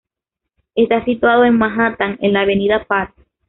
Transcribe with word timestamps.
Está 0.73 1.05
situado 1.05 1.45
en 1.45 1.59
Manhattan, 1.59 2.17
en 2.23 2.33
la 2.33 2.41
Avenida 2.41 2.85
Park. 2.85 3.13